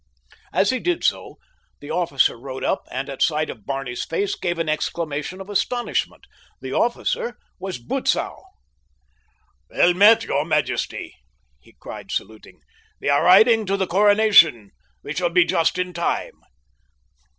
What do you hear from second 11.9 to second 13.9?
saluting. "We are riding to the